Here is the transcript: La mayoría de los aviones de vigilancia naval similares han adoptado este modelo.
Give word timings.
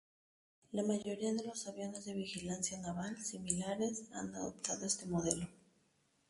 La 0.73 0.81
mayoría 0.81 1.31
de 1.31 1.43
los 1.43 1.67
aviones 1.67 2.05
de 2.05 2.15
vigilancia 2.15 2.75
naval 2.79 3.23
similares 3.23 4.05
han 4.13 4.33
adoptado 4.33 4.87
este 4.87 5.05
modelo. 5.05 5.45